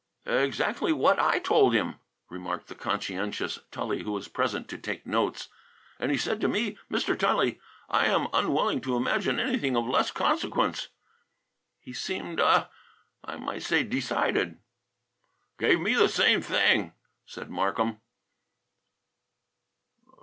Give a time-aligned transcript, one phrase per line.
[0.25, 5.47] "Exactly what I told him," remarked the conscientious Tully, who was present to take notes,
[5.99, 7.15] "and he said to me, 'Mr.
[7.15, 10.87] Tully, I am unwilling to imagine anything of less consequence.'
[11.79, 12.69] He seemed, uh
[13.23, 14.57] I might say decided."
[15.59, 16.93] "Gave me the same thing,"
[17.27, 18.01] said Markham.